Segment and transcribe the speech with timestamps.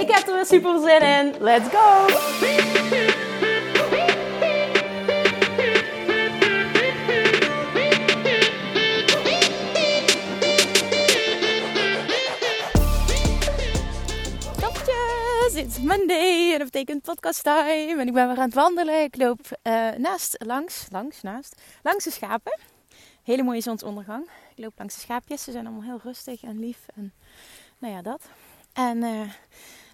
[0.00, 1.34] Ik heb er weer super zin in.
[1.40, 2.06] Let's go!
[15.56, 18.00] It's Monday en dat betekent podcast time.
[18.00, 19.02] En ik ben weer aan het wandelen.
[19.02, 22.58] Ik loop uh, naast, langs, langs, naast, langs de schapen.
[23.22, 24.28] Hele mooie zonsondergang.
[24.54, 25.42] Ik loop langs de schaapjes.
[25.42, 26.78] Ze zijn allemaal heel rustig en lief.
[26.94, 27.12] En
[27.78, 28.20] nou ja, dat.
[28.72, 29.20] En uh,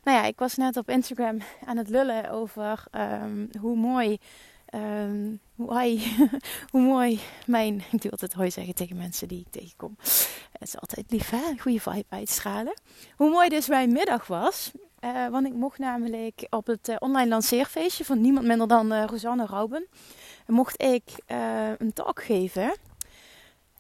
[0.03, 4.19] nou ja, ik was net op Instagram aan het lullen over um, hoe mooi.
[4.75, 5.41] Um,
[6.71, 7.83] hoe, mooi mijn.
[7.93, 9.97] Ik doe altijd hoi zeggen tegen mensen die ik tegenkom.
[10.53, 11.59] Het is altijd lief, hè?
[11.59, 12.81] Goede vibe uitstralen.
[13.17, 14.71] Hoe mooi dus mijn middag was.
[15.01, 19.05] Uh, want ik mocht namelijk op het uh, online lanceerfeestje van niemand minder dan uh,
[19.05, 19.87] Rosanne Rauben.
[20.47, 21.03] Mocht ik
[21.79, 22.77] een talk geven.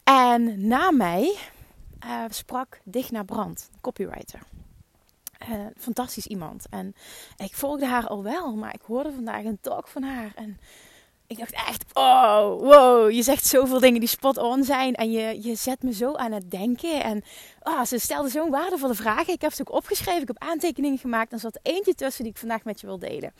[0.05, 1.37] En na mij
[2.29, 4.41] sprak Digna Brand, copywriter.
[5.51, 6.67] Uh, fantastisch iemand.
[6.71, 6.95] En
[7.37, 10.33] ik volgde haar al wel, maar ik hoorde vandaag een talk van haar.
[10.35, 10.59] En
[11.27, 14.95] ik dacht echt, oh, wow, je zegt zoveel dingen die spot on zijn.
[14.95, 17.03] En je, je zet me zo aan het denken.
[17.03, 17.23] En
[17.63, 19.33] oh, ze stelde zo'n waardevolle vragen.
[19.33, 21.31] Ik heb ze ook opgeschreven, ik heb aantekeningen gemaakt.
[21.31, 23.33] En er zat eentje tussen die ik vandaag met je wil delen.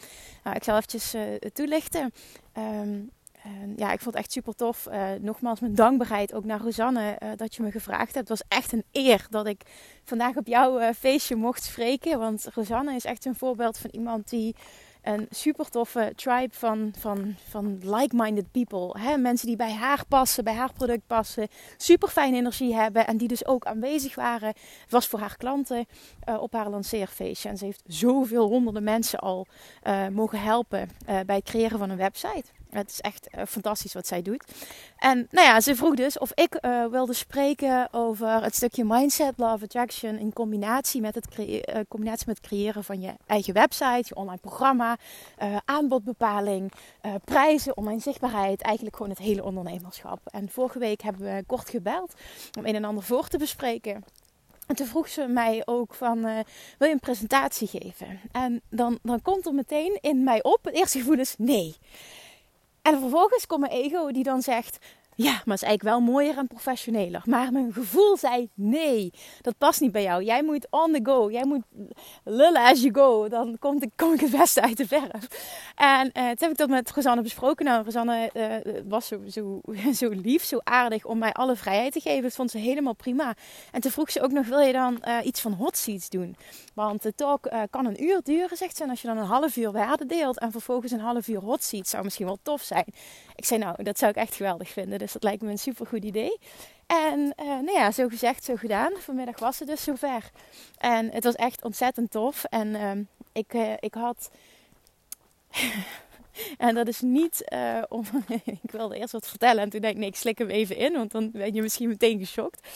[0.45, 1.23] Nou, ik zal eventjes uh,
[1.53, 2.13] toelichten.
[2.59, 3.11] Um,
[3.47, 4.87] uh, ja, ik vond het echt super tof.
[4.87, 8.29] Uh, nogmaals, mijn dankbaarheid ook naar Rosanne uh, dat je me gevraagd hebt.
[8.29, 9.63] Het was echt een eer dat ik
[10.05, 12.19] vandaag op jouw feestje mocht spreken.
[12.19, 14.55] Want Rosanne is echt een voorbeeld van iemand die
[15.03, 19.01] een super toffe tribe van, van, van like-minded people.
[19.01, 19.17] Hè?
[19.17, 21.49] Mensen die bij haar passen, bij haar product passen.
[21.77, 23.07] Super fijne energie hebben.
[23.07, 24.55] En die dus ook aanwezig waren.
[24.89, 25.87] Was voor haar klanten
[26.39, 27.49] op haar lanceerfeestje.
[27.49, 29.47] En ze heeft zoveel honderden mensen al
[30.13, 32.45] mogen helpen bij het creëren van een website.
[32.73, 34.45] Het is echt uh, fantastisch wat zij doet.
[34.97, 39.33] En nou ja, ze vroeg dus of ik uh, wilde spreken over het stukje mindset,
[39.37, 41.57] love attraction in combinatie met het, uh,
[41.89, 44.97] combinatie met creëren van je eigen website, je online programma,
[45.65, 46.73] aanbodbepaling,
[47.25, 50.21] prijzen, online zichtbaarheid, eigenlijk gewoon het hele ondernemerschap.
[50.25, 52.15] En vorige week hebben we kort gebeld
[52.59, 54.05] om een en ander voor te bespreken.
[54.67, 56.21] En toen vroeg ze mij ook van,
[56.79, 58.21] wil je een presentatie geven?
[58.33, 61.77] En dan, dan komt er meteen in mij op, het eerste gevoel is nee.
[62.83, 64.79] En vervolgens komt mijn ego die dan zegt:
[65.15, 67.23] ja, maar is eigenlijk wel mooier en professioneler.
[67.25, 70.25] Maar mijn gevoel zei nee, dat past niet bij jou.
[70.25, 71.31] Jij moet on the go.
[71.31, 71.63] Jij moet
[72.25, 73.29] lullen as you go.
[73.29, 75.29] Dan kom ik, kom ik het beste uit de verf.
[75.75, 77.65] En uh, toen heb ik dat met Rosanne besproken.
[77.65, 79.61] Nou, Rosanne uh, was zo, zo,
[80.01, 82.23] zo lief, zo aardig om mij alle vrijheid te geven.
[82.23, 83.35] Dat vond ze helemaal prima.
[83.71, 86.37] En toen vroeg ze ook nog, wil je dan uh, iets van hot seats doen?
[86.75, 88.83] Want de talk kan een uur duren, zegt ze.
[88.83, 91.63] En als je dan een half uur waarde deelt en vervolgens een half uur hot
[91.63, 92.87] seats, zou misschien wel tof zijn.
[93.35, 94.99] Ik zei, nou, dat zou ik echt geweldig vinden.
[95.03, 96.39] Dus dat lijkt me een super goed idee.
[96.87, 98.93] En uh, nou ja, zo gezegd, zo gedaan.
[98.99, 100.31] Vanmiddag was het dus zover.
[100.79, 102.45] En het was echt ontzettend tof.
[102.45, 102.91] En uh,
[103.33, 104.31] ik, uh, ik had.
[106.59, 108.05] en dat is niet uh, om.
[108.63, 110.93] ik wilde eerst wat vertellen en toen denk ik, nee, ik slik hem even in,
[110.93, 112.69] want dan ben je misschien meteen geschokt.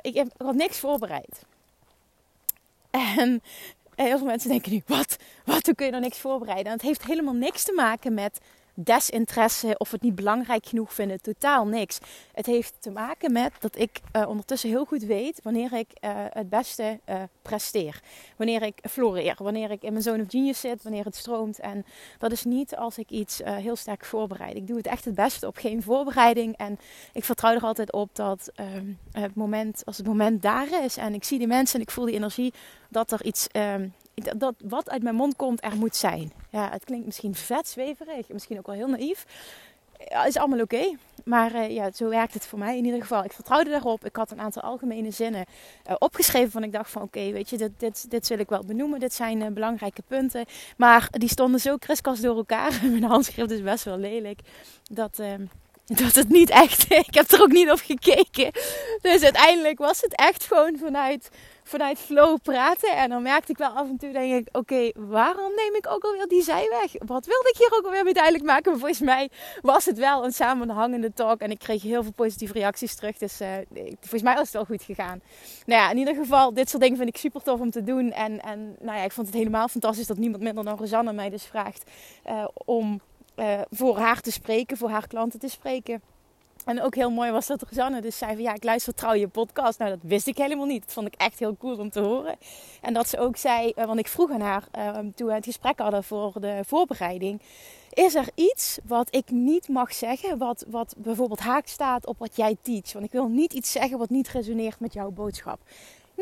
[0.00, 1.42] ik heb had niks voorbereid.
[2.90, 3.42] En
[3.94, 5.16] heel veel mensen denken nu: wat?
[5.44, 5.66] Wat?
[5.66, 6.66] Hoe kun je er niks voorbereiden?
[6.66, 8.40] En het heeft helemaal niks te maken met
[8.74, 11.20] desinteresse of het niet belangrijk genoeg vinden.
[11.20, 11.98] Totaal niks.
[12.32, 16.10] Het heeft te maken met dat ik uh, ondertussen heel goed weet wanneer ik uh,
[16.14, 18.00] het beste uh, presteer.
[18.36, 19.34] Wanneer ik floreer.
[19.38, 20.82] Wanneer ik in mijn zone of genius zit.
[20.82, 21.60] Wanneer het stroomt.
[21.60, 21.84] En
[22.18, 24.56] dat is niet als ik iets heel sterk voorbereid.
[24.56, 26.56] Ik doe het echt het beste op geen voorbereiding.
[26.56, 26.78] En
[27.12, 31.14] ik vertrouw er altijd op dat ehm, het moment, als het moment daar is en
[31.14, 32.52] ik zie die mensen en ik voel die energie,
[32.88, 33.46] dat er iets
[34.14, 36.32] ehm, dat wat uit mijn mond komt er moet zijn.
[36.50, 39.26] Ja, het klinkt misschien vet zweverig, misschien ook wel heel naïef.
[40.08, 40.96] Ja, is allemaal oké.
[41.24, 43.24] Maar uh, ja, zo werkt het voor mij in ieder geval.
[43.24, 44.04] Ik vertrouwde daarop.
[44.04, 45.44] Ik had een aantal algemene zinnen
[45.88, 48.64] uh, opgeschreven van ik dacht van oké, weet je, dit, dit, dit wil ik wel
[48.64, 49.00] benoemen.
[49.00, 50.44] Dit zijn uh, belangrijke punten.
[50.76, 52.80] Maar die stonden zo kriskast door elkaar.
[52.90, 54.40] Mijn handschrift is best wel lelijk.
[54.82, 55.44] Dat, ehm,
[56.02, 56.90] dat het niet echt.
[56.90, 58.50] ik heb er ook niet op gekeken.
[59.02, 61.30] Dus uiteindelijk was het echt gewoon vanuit
[61.64, 62.96] vanuit flow praten.
[62.96, 66.02] En dan merkte ik wel af en toe, denk ik, oké, waarom neem ik ook
[66.04, 66.92] alweer die zij weg?
[67.06, 68.70] Wat wilde ik hier ook alweer mee duidelijk maken?
[68.70, 69.30] Maar volgens mij
[69.62, 71.40] was het wel een samenhangende talk.
[71.40, 73.18] En ik kreeg heel veel positieve reacties terug.
[73.18, 73.48] Dus uh,
[74.00, 75.20] volgens mij was het wel goed gegaan.
[75.66, 78.12] Nou ja, in ieder geval, dit soort dingen vind ik super tof om te doen.
[78.12, 81.30] En, en nou ja, ik vond het helemaal fantastisch dat niemand minder dan Rosanne mij
[81.30, 81.90] dus vraagt
[82.26, 83.00] uh, om
[83.36, 86.02] uh, voor haar te spreken, voor haar klanten te spreken.
[86.64, 89.28] En ook heel mooi was dat Rosanne dus zei van ja, ik luister trouw je
[89.28, 89.78] podcast.
[89.78, 90.84] Nou, dat wist ik helemaal niet.
[90.84, 92.36] Dat vond ik echt heel cool om te horen.
[92.80, 95.44] En dat ze ook zei, uh, want ik vroeg aan haar uh, toen we het
[95.44, 97.40] gesprek hadden voor de voorbereiding.
[97.92, 102.36] Is er iets wat ik niet mag zeggen, wat, wat bijvoorbeeld haak staat op wat
[102.36, 102.92] jij teach?
[102.92, 105.60] Want ik wil niet iets zeggen wat niet resoneert met jouw boodschap.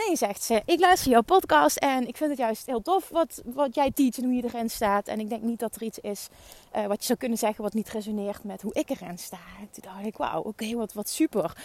[0.06, 0.62] Nee, zegt ze.
[0.64, 4.18] Ik luister jouw podcast en ik vind het juist heel tof wat, wat jij teach
[4.18, 5.08] en hoe je erin staat.
[5.08, 6.28] En ik denk niet dat er iets is
[6.76, 9.38] uh, wat je zou kunnen zeggen wat niet resoneert met hoe ik erin sta.
[9.60, 11.56] En toen dacht ik, wauw, oké, wat, wat super.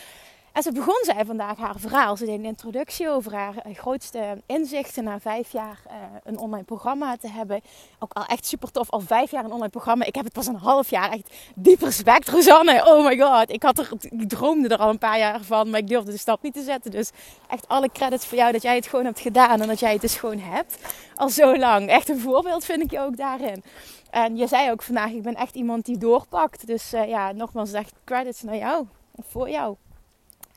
[0.55, 2.17] En ze begon zij vandaag haar verhaal.
[2.17, 5.93] Ze deed een introductie over haar eh, grootste inzichten na vijf jaar uh,
[6.23, 7.61] een online programma te hebben.
[7.99, 10.05] Ook al echt super tof, al vijf jaar een online programma.
[10.05, 11.11] Ik heb het pas een half jaar.
[11.11, 12.85] Echt diep respect, Rosanne.
[12.85, 13.51] Oh my god.
[13.51, 13.89] Ik, had er,
[14.27, 16.91] droomde er al een paar jaar van, maar ik durfde de stap niet te zetten.
[16.91, 17.11] Dus
[17.47, 20.01] echt alle credits voor jou dat jij het gewoon hebt gedaan en dat jij het
[20.01, 20.77] dus gewoon hebt.
[21.15, 21.89] Al zo lang.
[21.89, 23.63] Echt een voorbeeld vind ik je ook daarin.
[24.09, 26.67] En je zei ook vandaag, ik ben echt iemand die doorpakt.
[26.67, 28.85] Dus uh, ja, nogmaals, echt credits naar jou.
[29.29, 29.75] Voor jou.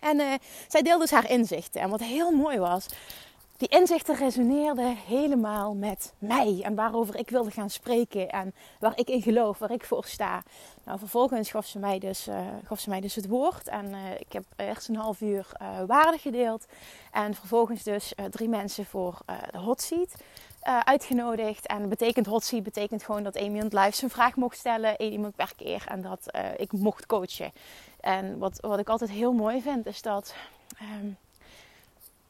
[0.01, 0.33] En uh,
[0.69, 1.81] zij deelde dus haar inzichten.
[1.81, 2.87] En wat heel mooi was,
[3.59, 6.61] die inzichten resoneerden helemaal met mij.
[6.63, 8.29] En waarover ik wilde gaan spreken.
[8.29, 10.43] En waar ik in geloof, waar ik voor sta.
[10.85, 13.69] Nou, vervolgens gaf ze mij dus, uh, gaf ze mij dus het woord.
[13.69, 15.47] En uh, ik heb eerst een half uur
[15.87, 16.67] waarde gedeeld.
[17.13, 19.19] En vervolgens dus drie mensen voor
[19.51, 20.15] de hot seat.
[20.85, 21.67] uitgenodigd.
[21.67, 24.97] En betekent hot seat betekent gewoon dat één iemand live zijn vraag mocht stellen.
[24.97, 25.85] één iemand per keer.
[25.89, 27.53] En dat ik mocht coachen.
[28.01, 30.35] En wat, wat ik altijd heel mooi vind, is dat.
[30.83, 31.17] Um,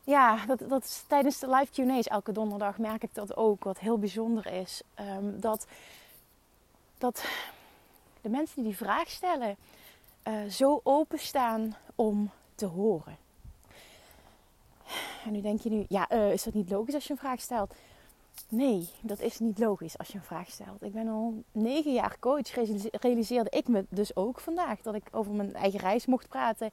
[0.04, 3.64] ja, dat, dat tijdens de live QA's elke donderdag merk ik dat ook.
[3.64, 4.82] Wat heel bijzonder is.
[5.00, 5.66] Um, dat,
[6.98, 7.24] dat
[8.20, 9.56] de mensen die die vraag stellen.
[10.28, 13.16] Uh, zo openstaan om te horen.
[15.24, 17.40] En nu denk je nu, ja, uh, is dat niet logisch als je een vraag
[17.40, 17.74] stelt?
[18.50, 20.82] Nee, dat is niet logisch als je een vraag stelt.
[20.82, 22.54] Ik ben al negen jaar coach.
[22.90, 26.70] Realiseerde ik me dus ook vandaag dat ik over mijn eigen reis mocht praten.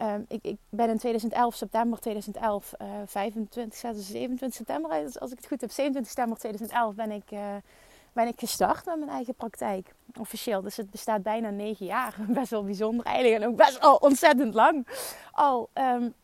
[0.00, 5.46] Um, ik, ik, ben in 2011, september 2011, uh, 25, 27 september, als ik het
[5.46, 7.54] goed heb, 27 september 2011 ben ik, uh,
[8.12, 9.94] ben ik gestart met mijn eigen praktijk.
[10.18, 10.62] Officieel.
[10.62, 12.16] Dus het bestaat bijna negen jaar.
[12.28, 14.86] Best wel bijzonder eigenlijk en ook best wel ontzettend lang
[15.32, 15.68] al.
[15.74, 16.14] Um,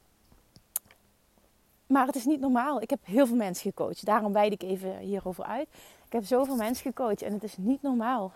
[1.88, 2.81] maar het is niet normaal.
[2.81, 4.05] Ik heb heel veel mensen gecoacht.
[4.05, 5.69] Daarom wijd ik even hierover uit.
[6.06, 8.32] Ik heb zoveel mensen gecoacht en het is niet normaal.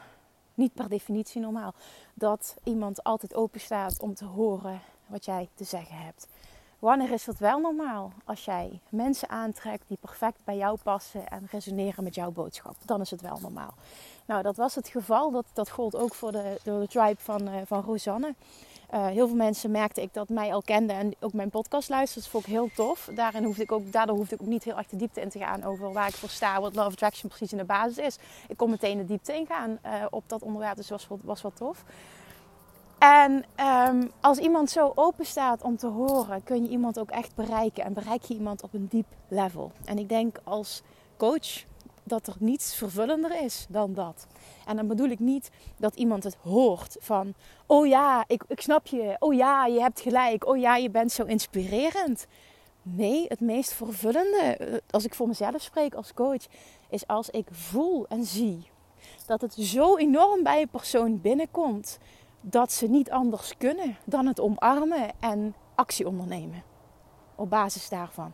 [0.55, 1.75] Niet per definitie normaal.
[2.15, 6.29] Dat iemand altijd open staat om te horen wat jij te zeggen hebt.
[6.79, 8.13] Wanneer is dat wel normaal?
[8.25, 12.75] Als jij mensen aantrekt die perfect bij jou passen en resoneren met jouw boodschap.
[12.85, 13.75] Dan is het wel normaal.
[14.27, 15.31] Nou, dat was het geval.
[15.31, 18.35] Dat, dat gold ook voor de, de tribe van, uh, van Rosanne.
[18.95, 22.23] Uh, heel veel mensen merkte ik dat mij al kenden en ook mijn podcast luisteren.
[22.23, 23.09] Dat vond ik heel tof.
[23.15, 25.39] Daarin hoefde ik ook, daardoor hoefde ik ook niet heel erg de diepte in te
[25.39, 28.19] gaan over waar ik voor sta, wat Love Attraction precies in de basis is.
[28.49, 31.85] Ik kon meteen de diepte ingaan uh, op dat onderwerp, dus was, was wel tof.
[32.99, 33.45] En
[33.89, 37.85] um, als iemand zo open staat om te horen, kun je iemand ook echt bereiken.
[37.85, 39.73] En bereik je iemand op een diep level.
[39.85, 40.83] En ik denk als
[41.17, 41.65] coach
[42.03, 44.27] dat er niets vervullender is dan dat.
[44.67, 47.35] En dan bedoel ik niet dat iemand het hoort van,
[47.67, 51.13] oh ja, ik, ik snap je, oh ja, je hebt gelijk, oh ja, je bent
[51.13, 52.27] zo inspirerend.
[52.83, 56.47] Nee, het meest vervullende, eh, als ik voor mezelf spreek als coach,
[56.91, 58.71] is als ik voel en zie
[59.27, 61.99] dat het zo enorm bij een persoon binnenkomt
[62.41, 66.63] dat ze niet anders kunnen dan het omarmen en actie ondernemen.
[67.35, 68.33] Op basis daarvan.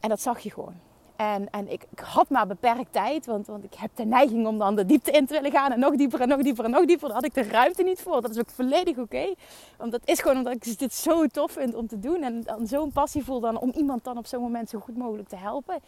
[0.00, 0.80] En dat zag je gewoon.
[1.16, 4.58] En, en ik, ik, had maar beperkt tijd, want, want ik heb de neiging om
[4.58, 5.72] dan de diepte in te willen gaan.
[5.72, 7.06] En nog dieper en nog dieper en nog dieper.
[7.06, 8.20] Daar had ik de ruimte niet voor.
[8.20, 9.34] Dat is ook volledig oké.
[9.76, 12.22] Want dat is gewoon omdat ik dit zo tof vind om te doen.
[12.22, 15.28] En dan zo'n passie voel dan om iemand dan op zo'n moment zo goed mogelijk
[15.28, 15.78] te helpen.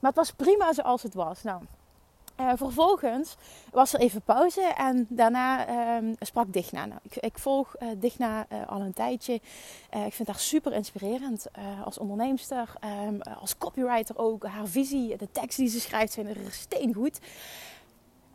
[0.00, 1.42] Maar het was prima zoals het was.
[1.42, 1.62] Nou,
[2.40, 3.36] uh, vervolgens
[3.70, 5.68] was er even pauze en daarna
[6.00, 6.86] uh, sprak Digna.
[6.86, 9.34] Nou, ik, ik, volg uh, Digna uh, al een tijdje.
[10.06, 11.46] ik vind haar super inspirerend
[11.84, 14.46] als onderneemster, ehm, als copywriter ook.
[14.46, 17.18] Haar visie, de tekst die ze schrijft zijn er steengoed.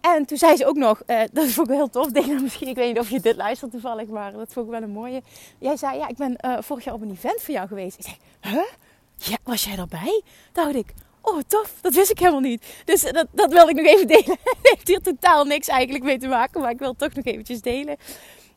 [0.01, 1.01] En toen zei ze ook nog,
[1.31, 4.07] dat vond ik heel tof, Digna misschien, ik weet niet of je dit luistert toevallig,
[4.07, 5.21] maar dat vond ik wel een mooie.
[5.57, 7.97] Jij zei, ja, ik ben vorig jaar op een event voor jou geweest.
[7.97, 8.71] Ik zei, huh?
[9.15, 10.21] Ja, was jij erbij?
[10.51, 10.93] Dacht ik,
[11.29, 11.73] Oh, tof.
[11.81, 12.81] Dat wist ik helemaal niet.
[12.85, 14.37] Dus dat, dat wilde ik nog even delen.
[14.43, 16.61] Het heeft hier totaal niks eigenlijk mee te maken.
[16.61, 17.97] Maar ik wil het toch nog eventjes delen.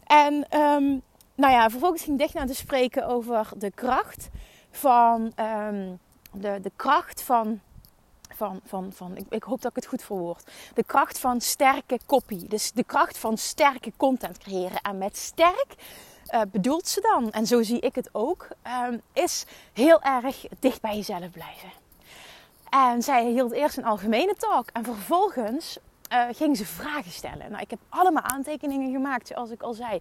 [0.06, 1.02] En um,
[1.34, 4.28] nou ja, vervolgens ging Digna te spreken over de kracht
[4.70, 5.90] van ehm,
[6.32, 7.60] de, de kracht van
[8.34, 10.50] van, van, van ik, ik, hoop dat ik het goed verwoord.
[10.74, 12.48] De kracht van sterke copy.
[12.48, 14.80] Dus de kracht van sterke content creëren.
[14.80, 15.74] En met sterk
[16.34, 20.80] uh, bedoelt ze dan, en zo zie ik het ook, uh, is heel erg dicht
[20.80, 21.81] bij jezelf blijven.
[22.72, 25.78] En zij hield eerst een algemene talk en vervolgens
[26.12, 27.50] uh, ging ze vragen stellen.
[27.50, 30.00] Nou, ik heb allemaal aantekeningen gemaakt, zoals ik al zei.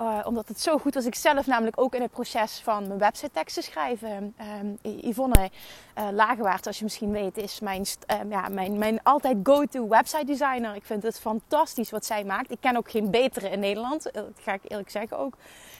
[0.00, 1.04] Uh, omdat het zo goed was.
[1.04, 4.34] Ik zelf namelijk ook in het proces van mijn website teksten schrijven.
[4.82, 5.50] Uh, Yvonne
[5.98, 10.24] uh, Lagewaard, als je misschien weet, is mijn, ehm, ja, mijn, mijn altijd go-to website
[10.24, 10.74] designer.
[10.74, 12.50] Ik vind het fantastisch wat zij maakt.
[12.50, 15.34] Ik ken ook geen betere in Nederland, dat ga ik eerlijk zeggen ook.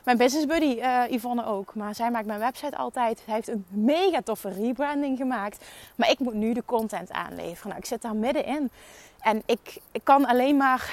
[0.05, 0.81] Mijn business buddy
[1.11, 1.75] Yvonne ook.
[1.75, 3.23] Maar zij maakt mijn website altijd.
[3.25, 5.65] Hij heeft een mega toffe rebranding gemaakt.
[5.97, 7.69] Maar ik moet nu de content aanleveren.
[7.69, 8.71] Nou, ik zit daar middenin.
[9.21, 10.91] En ik, ik kan alleen maar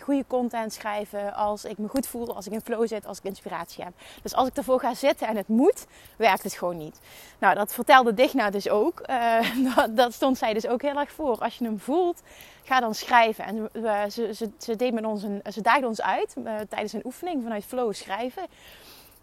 [0.00, 3.24] goede content schrijven als ik me goed voel, als ik in flow zit, als ik
[3.24, 3.92] inspiratie heb.
[4.22, 5.86] Dus als ik ervoor ga zitten en het moet,
[6.16, 7.00] werkt het gewoon niet.
[7.38, 9.02] Nou, dat vertelde Digna dus ook.
[9.14, 11.38] Uh, dat, stond zij dus ook heel erg voor.
[11.38, 12.22] Als je hem voelt,
[12.62, 13.44] ga dan schrijven.
[13.44, 13.70] En
[14.10, 17.42] ze, ze, ze, deed met ons een, ze daagde ons uit uh, tijdens een oefening
[17.42, 18.42] vanuit flow schrijven.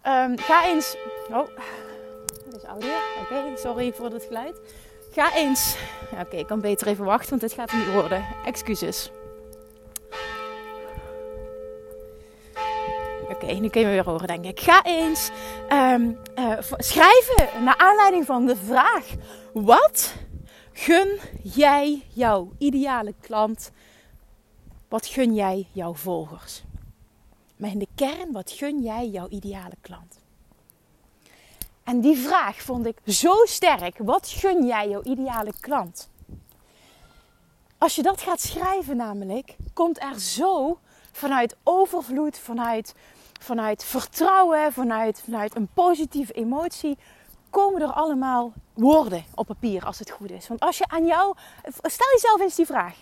[0.07, 0.95] Um, ga eens.
[1.31, 1.47] Oh,
[2.45, 2.89] dit is audio.
[3.21, 4.59] Oké, sorry voor het geluid.
[5.11, 5.75] Ga eens.
[6.19, 8.25] Oké, ik kan beter even wachten, want dit gaat niet worden.
[8.45, 9.11] Excuses.
[13.41, 14.59] Oké, nu kun je weer horen, denk ik.
[14.59, 15.29] Ga eens
[15.71, 19.05] um, uh, schrijven naar aanleiding van de vraag:
[19.53, 20.13] wat
[20.73, 23.71] gun jij jouw ideale klant?
[24.87, 26.63] Wat gun jij jouw volgers?
[27.57, 30.19] Maar in de kern, wat gun jij jouw ideale klant?
[31.83, 33.97] En die vraag vond ik zo sterk.
[33.97, 36.09] Wat gun jij jouw ideale klant?
[37.77, 40.79] Als je dat gaat schrijven, namelijk, komt er zo
[41.11, 42.93] vanuit overvloed, vanuit
[43.43, 46.97] vanuit vertrouwen, vanuit, vanuit een positieve emotie,
[47.49, 50.47] komen er allemaal woorden op papier als het goed is.
[50.47, 51.35] Want als je aan jou,
[51.81, 52.95] stel jezelf eens die vraag: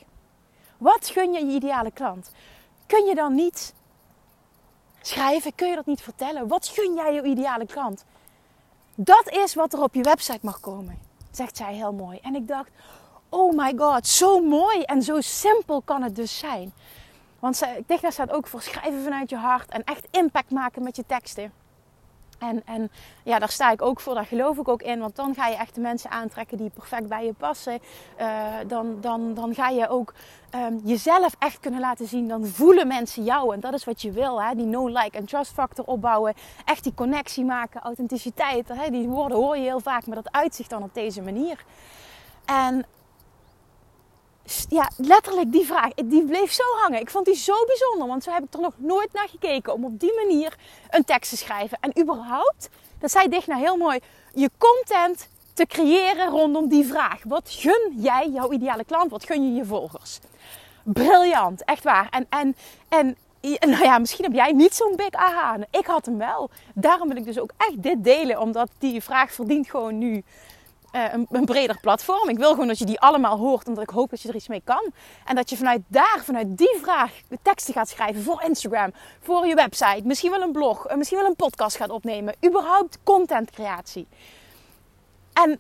[0.78, 2.32] wat gun je je ideale klant?
[2.86, 3.74] Kun je dan niet
[5.02, 5.56] schrijven?
[5.56, 6.48] Kun je dat niet vertellen?
[6.48, 8.06] Wat gun jij je ideale klant?
[8.96, 11.00] Dat is wat er op je website mag komen,
[11.32, 12.20] zegt zij heel mooi.
[12.22, 12.70] En ik dacht:
[13.30, 16.74] oh my god, zo mooi en zo simpel kan het dus zijn.
[17.40, 21.04] Want Digna staat ook voor schrijven vanuit je hart en echt impact maken met je
[21.06, 21.52] teksten.
[22.40, 22.92] En, en
[23.24, 25.00] ja, daar sta ik ook voor, daar geloof ik ook in.
[25.00, 27.80] Want dan ga je echt de mensen aantrekken die perfect bij je passen.
[28.20, 30.14] Uh, dan, dan, dan ga je ook
[30.56, 32.28] um, jezelf echt kunnen laten zien.
[32.28, 33.54] Dan voelen mensen jou.
[33.54, 34.42] En dat is wat je wil.
[34.42, 34.56] Hè?
[34.56, 36.34] Die no-like en trust factor opbouwen.
[36.66, 38.68] Echt die connectie maken, authenticiteit.
[38.68, 38.90] Hè?
[38.90, 41.64] Die woorden hoor je heel vaak, maar dat uitzicht dan op deze manier.
[42.46, 42.86] En
[44.70, 47.00] ja, letterlijk die vraag, die bleef zo hangen.
[47.00, 49.86] Ik vond die zo bijzonder, want zo heb ik er nog nooit naar gekeken om
[49.86, 50.56] op die manier
[50.90, 51.78] een tekst te schrijven.
[51.82, 54.00] En überhaupt, dat zei Digna heel mooi,
[54.34, 57.24] je content te creëren rondom die vraag.
[57.24, 59.12] Wat gun jij jouw ideale klant?
[59.12, 60.20] Wat gun je je volgers?
[60.84, 62.08] Briljant, echt waar.
[62.10, 62.56] En, en,
[62.90, 63.18] en
[63.60, 65.58] nou ja, misschien heb jij niet zo'n big aha.
[65.72, 66.50] Ik had hem wel.
[66.74, 70.24] Daarom wil ik dus ook echt dit delen, omdat die vraag verdient gewoon nu
[70.92, 72.30] uh, een, een, breder platform.
[72.30, 74.48] Ik wil gewoon dat je die allemaal hoort, omdat ik hoop dat je er iets
[74.48, 74.92] mee kan.
[75.26, 79.48] En dat je vanuit daar, vanuit die vraag, de teksten gaat schrijven voor Instagram, voor
[79.48, 82.36] je website, misschien wel een blog, uh, misschien wel een podcast gaat opnemen.
[82.46, 84.08] Überhaupt contentcreatie.
[85.34, 85.60] En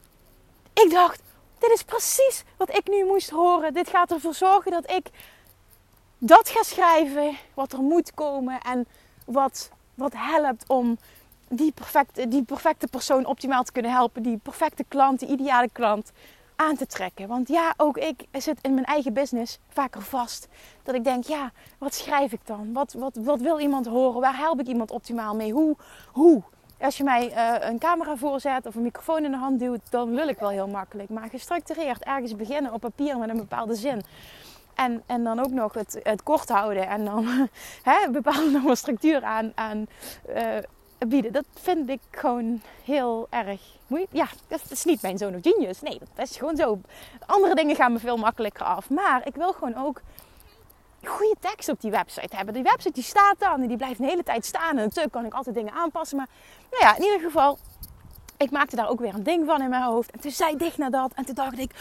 [0.73, 1.21] ik dacht,
[1.59, 3.73] dit is precies wat ik nu moest horen.
[3.73, 5.09] Dit gaat ervoor zorgen dat ik
[6.17, 8.87] dat ga schrijven, wat er moet komen en
[9.25, 10.97] wat, wat helpt om
[11.49, 14.23] die perfecte, die perfecte persoon optimaal te kunnen helpen.
[14.23, 16.11] Die perfecte klant, die ideale klant
[16.55, 17.27] aan te trekken.
[17.27, 20.47] Want ja, ook ik zit in mijn eigen business vaker vast.
[20.83, 22.73] Dat ik denk, ja, wat schrijf ik dan?
[22.73, 24.21] Wat, wat, wat wil iemand horen?
[24.21, 25.51] Waar help ik iemand optimaal mee?
[25.51, 25.75] Hoe?
[26.11, 26.43] Hoe?
[26.79, 30.13] Als je mij uh, een camera voorzet of een microfoon in de hand duwt, dan
[30.13, 31.09] lul ik wel heel makkelijk.
[31.09, 34.01] Maar gestructureerd ergens beginnen op papier met een bepaalde zin.
[34.75, 37.25] En, en dan ook nog het, het kort houden en dan
[37.89, 39.87] hè, bepaalde structuur aan, aan
[40.35, 40.57] uh,
[41.07, 41.31] bieden.
[41.31, 44.13] Dat vind ik gewoon heel erg moeilijk.
[44.13, 45.81] Ja, dat is niet mijn zoon of genius.
[45.81, 46.81] Nee, dat is gewoon zo.
[47.25, 48.89] Andere dingen gaan me veel makkelijker af.
[48.89, 50.01] Maar ik wil gewoon ook
[51.03, 52.53] goede tekst op die website hebben.
[52.53, 54.69] Die website die staat dan en die blijft de hele tijd staan.
[54.69, 56.17] En natuurlijk kan ik altijd dingen aanpassen.
[56.17, 56.27] Maar
[56.71, 57.57] nou ja, in ieder geval,
[58.37, 60.11] ik maakte daar ook weer een ding van in mijn hoofd.
[60.11, 61.13] En toen zei Dicht naar dat.
[61.13, 61.71] En toen dacht ik,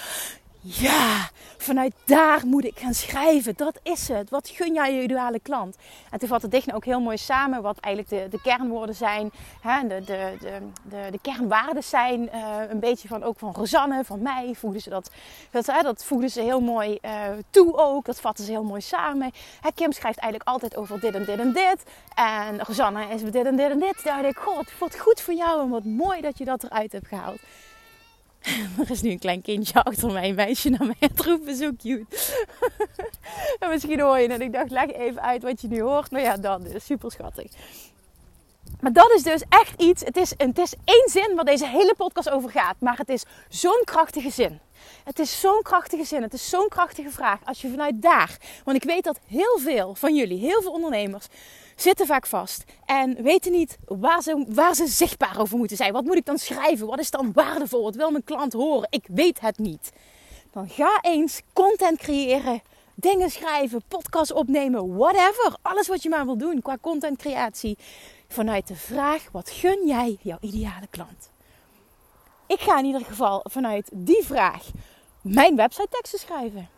[0.77, 3.55] ja, vanuit daar moet ik gaan schrijven.
[3.57, 4.31] Dat is het.
[4.31, 5.77] Wat gun jij je ideale klant?
[6.11, 9.31] En toen vat het dicht ook heel mooi samen wat eigenlijk de, de kernwoorden zijn.
[9.61, 12.23] Hè, de, de, de, de, de kernwaarden zijn.
[12.35, 14.55] Uh, een beetje van, ook van Rosanne, van mij.
[14.55, 15.11] Voegden ze dat,
[15.51, 17.11] dat, hè, dat voegden ze heel mooi uh,
[17.51, 18.05] toe ook.
[18.05, 19.33] Dat vatten ze heel mooi samen.
[19.75, 21.83] Kim schrijft eigenlijk altijd over dit en dit en dit.
[22.15, 24.05] En Rosanne is dit en dit en dit.
[24.05, 25.63] Daar dacht ik, god, wat goed voor jou.
[25.63, 27.39] En wat mooi dat je dat eruit hebt gehaald.
[28.81, 31.71] Er is nu een klein kindje achter mij, een meisje naar mij het roepen, zo
[31.83, 32.17] cute.
[33.61, 34.41] en misschien hoor je het.
[34.41, 36.11] Ik dacht, leg even uit wat je nu hoort.
[36.11, 37.51] Nou ja, dat is super schattig.
[38.81, 40.05] Maar dat is dus echt iets.
[40.05, 42.77] Het is, het is één zin waar deze hele podcast over gaat.
[42.79, 44.61] Maar het is zo'n krachtige zin.
[45.05, 46.23] Het is zo'n krachtige zin.
[46.23, 47.39] Het is zo'n krachtige vraag.
[47.45, 48.37] Als je vanuit daar.
[48.65, 51.27] Want ik weet dat heel veel van jullie, heel veel ondernemers
[51.81, 55.93] zitten vaak vast en weten niet waar ze, waar ze zichtbaar over moeten zijn.
[55.93, 56.87] Wat moet ik dan schrijven?
[56.87, 57.83] Wat is dan waardevol?
[57.83, 58.89] Wat wil mijn klant horen?
[58.91, 59.93] Ik weet het niet.
[60.51, 62.63] Dan ga eens content creëren,
[62.95, 65.57] dingen schrijven, podcast opnemen, whatever.
[65.63, 67.79] Alles wat je maar wil doen qua content creatie.
[68.29, 71.31] Vanuit de vraag: wat gun jij jouw ideale klant?
[72.47, 74.65] Ik ga in ieder geval vanuit die vraag
[75.23, 76.78] mijn website teksten schrijven.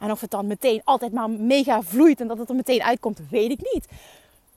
[0.00, 3.20] En of het dan meteen altijd maar mega vloeit en dat het er meteen uitkomt,
[3.30, 3.86] weet ik niet.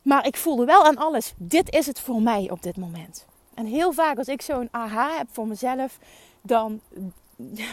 [0.02, 3.26] Maar ik voelde wel aan alles, dit is het voor mij op dit moment.
[3.54, 5.98] En heel vaak als ik zo'n aha heb voor mezelf,
[6.42, 6.82] dan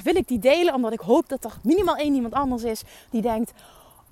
[0.04, 3.22] wil ik die delen omdat ik hoop dat er minimaal één iemand anders is die
[3.22, 3.52] denkt,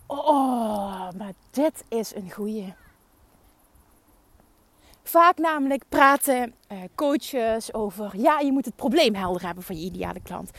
[0.06, 2.74] oh, maar dit is een goeie.
[5.02, 9.84] Vaak namelijk praten uh, coaches over, ja, je moet het probleem helder hebben van je
[9.84, 10.50] ideale klant.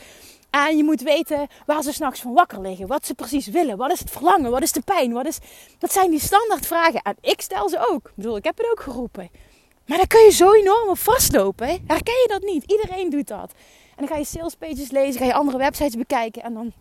[0.64, 2.86] En je moet weten waar ze s'nachts van wakker liggen.
[2.86, 3.76] Wat ze precies willen.
[3.76, 4.50] Wat is het verlangen?
[4.50, 5.12] Wat is de pijn?
[5.12, 5.38] Wat is...
[5.78, 7.02] Dat zijn die standaardvragen.
[7.02, 8.08] En ik stel ze ook.
[8.08, 9.30] Ik bedoel, ik heb het ook geroepen.
[9.86, 11.66] Maar daar kun je zo enorm op vastlopen.
[11.66, 11.76] Hè?
[11.86, 12.64] Herken je dat niet?
[12.70, 13.52] Iedereen doet dat.
[13.96, 16.42] En dan ga je salespages lezen, ga je andere websites bekijken.
[16.42, 16.72] En dan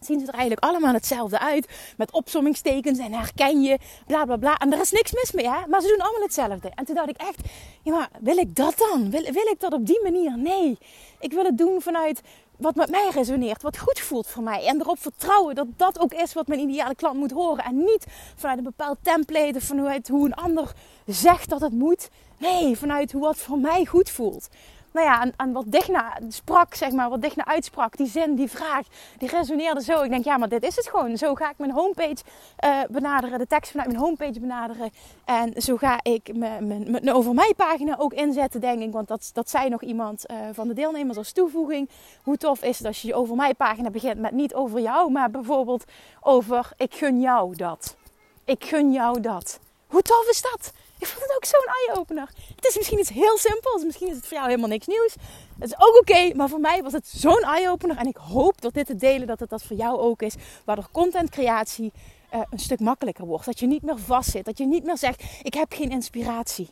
[0.00, 1.68] zien ze er eigenlijk allemaal hetzelfde uit.
[1.96, 4.56] Met opzommingstekens en herken je, bla bla bla.
[4.56, 5.66] En er is niks mis mee, hè?
[5.68, 6.70] maar ze doen allemaal hetzelfde.
[6.74, 7.40] En toen dacht ik echt,
[7.82, 9.10] ja, maar wil ik dat dan?
[9.10, 10.38] Wil, wil ik dat op die manier?
[10.38, 10.78] Nee.
[11.20, 12.20] Ik wil het doen vanuit
[12.56, 14.66] wat met mij resoneert, wat goed voelt voor mij.
[14.66, 17.64] En erop vertrouwen dat dat ook is wat mijn ideale klant moet horen.
[17.64, 18.06] En niet
[18.36, 20.72] vanuit een bepaald template of vanuit hoe een ander
[21.06, 22.08] zegt dat het moet.
[22.38, 24.48] Nee, vanuit hoe wat voor mij goed voelt
[24.92, 28.86] nou ja, aan, wat Digna sprak, zeg maar, wat Digna uitsprak, die zin, die vraag,
[29.18, 30.02] die resoneerde zo.
[30.02, 31.16] Ik denk, ja, maar dit is het gewoon.
[31.16, 32.16] Zo ga ik mijn homepage
[32.64, 34.90] uh, benaderen, de tekst vanuit mijn homepage benaderen.
[35.24, 38.92] En zo ga ik mijn, mijn, mijn over mij pagina ook inzetten, denk ik.
[38.92, 41.88] Want dat, dat zei nog iemand uh, van de deelnemers als toevoeging.
[42.22, 45.10] Hoe tof is het als je je over mij pagina begint met niet over jou,
[45.10, 45.84] maar bijvoorbeeld
[46.20, 47.96] over ik gun jou dat.
[48.44, 49.60] Ik gun jou dat.
[49.86, 50.72] Hoe tof is dat?
[51.02, 52.28] Ik vond het ook zo'n eye-opener.
[52.56, 53.84] Het is misschien iets heel simpels.
[53.84, 55.14] Misschien is het voor jou helemaal niks nieuws.
[55.58, 56.34] Het is ook oké.
[56.34, 57.96] maar voor mij was het zo'n eye-opener.
[57.96, 60.34] En ik hoop dat dit te delen, dat het dat voor jou ook is.
[60.64, 61.92] Waardoor contentcreatie
[62.34, 63.44] uh, een stuk makkelijker wordt.
[63.44, 64.44] Dat je niet meer vastzit.
[64.44, 66.70] Dat je niet meer zegt, ik heb geen inspiratie.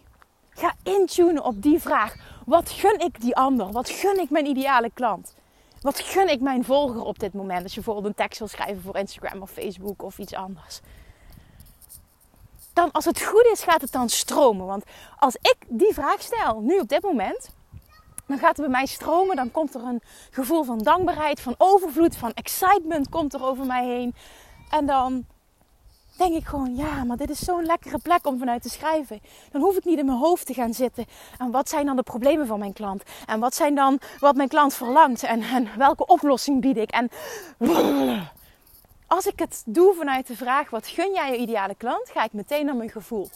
[0.50, 2.14] Ga intunen op die vraag.
[2.46, 3.72] Wat gun ik die ander?
[3.72, 5.34] Wat gun ik mijn ideale klant?
[5.80, 7.62] Wat gun ik mijn volger op dit moment?
[7.62, 10.80] Als je bijvoorbeeld een tekst wil schrijven voor Instagram of Facebook of iets anders
[12.80, 14.66] dan als het goed is, gaat het dan stromen.
[14.66, 14.84] Want
[15.18, 17.50] als ik die vraag stel, nu op dit moment,
[18.26, 19.36] dan gaat het bij mij stromen.
[19.36, 23.86] Dan komt er een gevoel van dankbaarheid, van overvloed, van excitement komt er over mij
[23.86, 24.14] heen.
[24.70, 25.26] En dan
[26.16, 29.20] denk ik gewoon, ja, maar dit is zo'n lekkere plek om vanuit te schrijven.
[29.50, 31.06] Dan hoef ik niet in mijn hoofd te gaan zitten.
[31.38, 33.02] En wat zijn dan de problemen van mijn klant?
[33.26, 35.22] En wat zijn dan wat mijn klant verlangt?
[35.22, 36.90] En, en welke oplossing bied ik?
[36.90, 37.08] En
[39.10, 42.10] als ik het doe vanuit de vraag: wat gun jij je ideale klant?
[42.10, 43.28] Ga ik meteen naar mijn gevoel.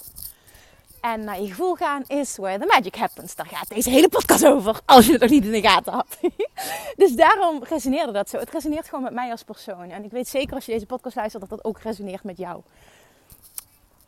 [1.00, 3.34] En naar je gevoel gaan is where the magic happens.
[3.34, 6.18] Daar gaat deze hele podcast over, als je het nog niet in de gaten had.
[6.96, 8.38] dus daarom resoneerde dat zo.
[8.38, 9.90] Het resoneert gewoon met mij als persoon.
[9.90, 12.60] En ik weet zeker als je deze podcast luistert dat dat ook resoneert met jou.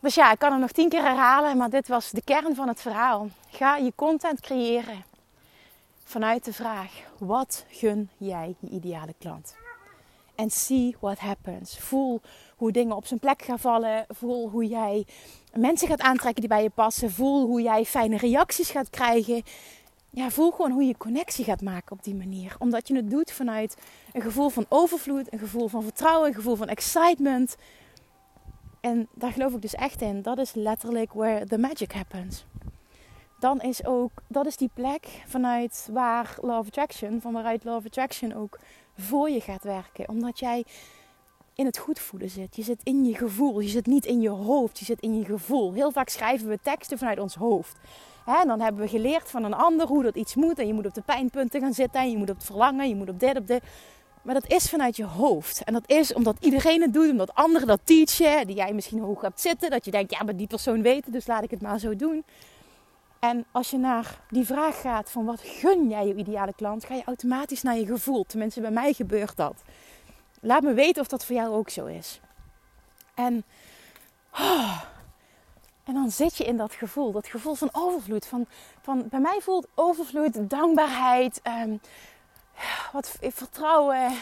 [0.00, 2.68] Dus ja, ik kan hem nog tien keer herhalen, maar dit was de kern van
[2.68, 3.28] het verhaal.
[3.50, 5.04] Ga je content creëren
[6.04, 9.65] vanuit de vraag: wat gun jij je ideale klant?
[10.36, 11.78] En see what happens.
[11.78, 12.20] Voel
[12.56, 14.04] hoe dingen op zijn plek gaan vallen.
[14.08, 15.06] Voel hoe jij
[15.54, 17.10] mensen gaat aantrekken die bij je passen.
[17.10, 19.42] Voel hoe jij fijne reacties gaat krijgen.
[20.10, 22.56] Ja, voel gewoon hoe je connectie gaat maken op die manier.
[22.58, 23.76] Omdat je het doet vanuit
[24.12, 27.56] een gevoel van overvloed, een gevoel van vertrouwen, een gevoel van excitement.
[28.80, 30.22] En daar geloof ik dus echt in.
[30.22, 32.44] Dat is letterlijk where the magic happens.
[33.38, 38.34] Dan is ook, dat is die plek vanuit waar Love Attraction, van waaruit Love Attraction
[38.34, 38.58] ook
[38.96, 40.08] voor je gaat werken.
[40.08, 40.64] Omdat jij
[41.54, 42.56] in het goed voelen zit.
[42.56, 43.60] Je zit in je gevoel.
[43.60, 44.78] Je zit niet in je hoofd.
[44.78, 45.72] Je zit in je gevoel.
[45.72, 47.76] Heel vaak schrijven we teksten vanuit ons hoofd.
[48.26, 50.58] En dan hebben we geleerd van een ander hoe dat iets moet.
[50.58, 52.00] En je moet op de pijnpunten gaan zitten.
[52.00, 52.88] En je moet op het verlangen.
[52.88, 53.62] Je moet op dit, op dit.
[54.22, 55.64] Maar dat is vanuit je hoofd.
[55.64, 59.20] En dat is omdat iedereen het doet, omdat anderen dat teachen, die jij misschien hoog
[59.20, 59.70] hebt zitten.
[59.70, 61.96] Dat je denkt, ja, maar die persoon weet het, dus laat ik het maar zo
[61.96, 62.24] doen.
[63.28, 66.94] En als je naar die vraag gaat van wat gun jij je ideale klant, ga
[66.94, 68.24] je automatisch naar je gevoel.
[68.24, 69.62] Tenminste, bij mij gebeurt dat.
[70.40, 72.20] Laat me weten of dat voor jou ook zo is.
[73.14, 73.44] En,
[74.32, 74.82] oh,
[75.84, 78.26] en dan zit je in dat gevoel, dat gevoel van overvloed.
[78.26, 78.46] Van,
[78.82, 81.80] van, bij mij voelt overvloed, dankbaarheid, um,
[82.92, 84.12] wat vertrouwen,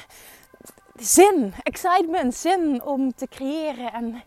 [0.96, 3.92] zin, excitement, zin om te creëren.
[3.92, 4.22] En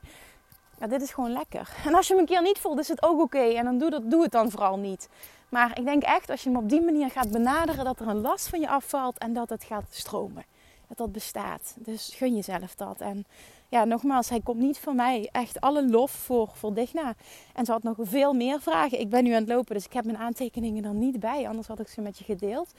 [0.80, 1.70] ja, dit is gewoon lekker.
[1.86, 3.40] En als je hem een keer niet voelt, is het ook oké.
[3.40, 5.10] En dan doe, dat, doe het dan vooral niet.
[5.50, 8.22] Maar ik denk echt, als je hem op die manier gaat benaderen, dat er een
[8.22, 10.46] last van je afvalt en dat het gaat stromen.
[10.88, 11.76] Dat dat bestaat.
[11.76, 13.02] Dus gun jezelf dat.
[13.02, 13.26] En
[13.70, 15.30] ja, nogmaals, hij komt niet van mij.
[15.32, 17.16] Echt alle lof voor, voor Digna.
[17.54, 19.00] En ze had nog veel meer vragen.
[19.00, 21.48] Ik ben nu aan het lopen, dus ik heb mijn aantekeningen er niet bij.
[21.48, 22.74] Anders had ik ze met je gedeeld.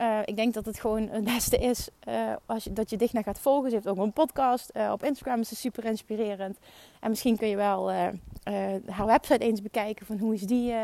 [0.00, 3.22] Uh, ik denk dat het gewoon het beste is uh, als je, dat je Digna
[3.22, 3.68] gaat volgen.
[3.68, 4.70] Ze heeft ook een podcast.
[4.74, 6.58] Uh, op Instagram is ze super inspirerend.
[7.00, 7.90] En misschien kun je wel
[8.86, 10.06] haar website eens bekijken.
[10.06, 10.74] Van hoe is die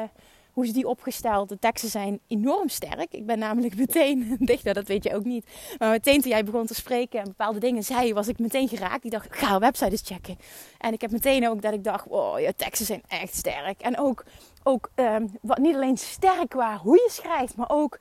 [0.52, 1.48] hoe is die opgesteld?
[1.48, 3.12] De teksten zijn enorm sterk.
[3.12, 5.46] Ik ben namelijk meteen, dichter, dat weet je ook niet.
[5.78, 9.04] Maar meteen toen jij begon te spreken en bepaalde dingen zei, was ik meteen geraakt.
[9.04, 10.38] Ik dacht, ik ga haar website eens checken.
[10.78, 13.80] En ik heb meteen ook dat ik dacht, wow, je teksten zijn echt sterk.
[13.80, 14.24] En ook,
[14.62, 17.98] ook um, wat, niet alleen sterk qua hoe je schrijft, maar ook,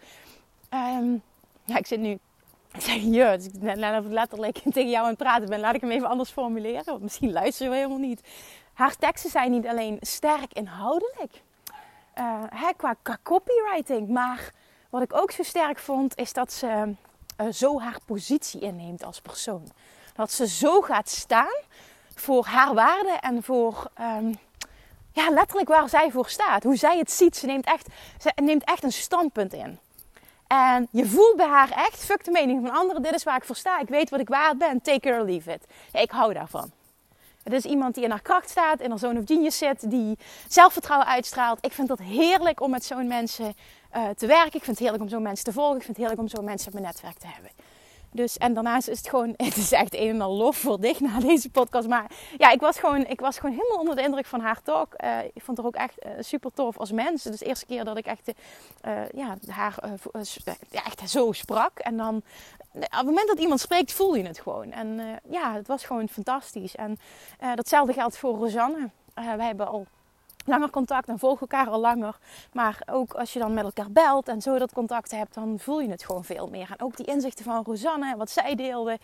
[0.69, 1.21] um,
[1.65, 2.19] ja, ik zit nu
[2.75, 3.77] ik zeg je, dus ik
[4.09, 6.85] letterlijk tegen jou aan het praten ben, laat ik hem even anders formuleren.
[6.85, 8.21] Want misschien luister je helemaal niet.
[8.73, 11.41] Haar teksten zijn niet alleen sterk inhoudelijk,
[12.21, 14.07] uh, qua, copywriting.
[14.07, 14.51] Maar
[14.89, 16.95] wat ik ook zo sterk vond, is dat ze
[17.41, 19.71] uh, zo haar positie inneemt als persoon.
[20.15, 21.59] Dat ze zo gaat staan
[22.15, 24.39] voor haar waarde en voor um,
[25.11, 26.63] ja, letterlijk waar zij voor staat.
[26.63, 27.37] Hoe zij het ziet.
[27.37, 27.87] Ze neemt echt,
[28.19, 29.79] ze neemt echt een standpunt in.
[30.47, 33.43] En je voelt bij haar echt, fuck de mening van anderen, dit is waar ik
[33.43, 33.79] voor sta.
[33.79, 35.65] Ik weet wat ik waard ben, take it or leave it.
[35.91, 36.71] Ja, ik hou daarvan.
[37.43, 40.17] Het is iemand die in haar kracht staat, in haar zoon of genius zit, die
[40.47, 41.65] zelfvertrouwen uitstraalt.
[41.65, 43.55] Ik vind het heerlijk om met zo'n mensen
[43.95, 44.53] uh, te werken.
[44.53, 45.75] Ik vind het heerlijk om zo'n mensen te volgen.
[45.75, 47.51] Ik vind het heerlijk om zo'n mensen op mijn netwerk te hebben.
[48.13, 50.99] Dus, en daarnaast is het gewoon, het is echt een en al lof voor dicht
[50.99, 51.87] na deze podcast.
[51.87, 54.93] Maar ja, ik was gewoon, ik was gewoon helemaal onder de indruk van haar talk.
[55.03, 57.23] Uh, ik vond haar ook echt uh, super tof als mens.
[57.23, 58.31] Dus de eerste keer dat ik echt
[59.13, 59.77] ja, haar
[60.71, 61.79] echt zo sprak.
[61.79, 62.23] En dan,
[62.73, 64.71] op het moment dat iemand spreekt, voel je het gewoon.
[64.71, 66.75] En ja, het was gewoon fantastisch.
[66.75, 66.97] En
[67.55, 68.89] datzelfde geldt voor Rosanne.
[69.13, 69.87] wij hebben al
[70.45, 72.17] langer contact en volgen elkaar al langer.
[72.53, 75.81] Maar ook als je dan met elkaar belt en zo dat contact hebt, dan voel
[75.81, 76.67] je het gewoon veel meer.
[76.69, 78.99] En ook die inzichten van Rosanne, wat zij deelde.